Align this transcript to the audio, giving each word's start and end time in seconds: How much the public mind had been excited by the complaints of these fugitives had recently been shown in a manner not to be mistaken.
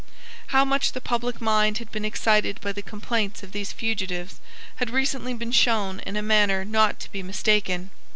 How 0.47 0.65
much 0.65 0.93
the 0.93 0.99
public 0.99 1.39
mind 1.39 1.77
had 1.77 1.91
been 1.91 2.05
excited 2.05 2.59
by 2.59 2.71
the 2.71 2.81
complaints 2.81 3.43
of 3.43 3.51
these 3.51 3.71
fugitives 3.71 4.39
had 4.77 4.89
recently 4.89 5.35
been 5.35 5.51
shown 5.51 5.99
in 5.99 6.17
a 6.17 6.23
manner 6.23 6.65
not 6.65 6.99
to 7.01 7.11
be 7.11 7.21
mistaken. 7.21 7.91